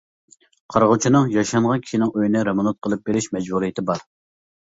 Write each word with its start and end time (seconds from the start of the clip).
قارىغۇچىنىڭ 0.75 1.27
ياشانغان 1.33 1.83
كىشىنىڭ 1.83 2.15
ئۆيىنى 2.15 2.41
رېمونت 2.49 2.79
قىلىپ 2.87 3.05
بېرىش 3.09 3.27
مەجبۇرىيىتى 3.35 3.85
بار. 3.91 4.05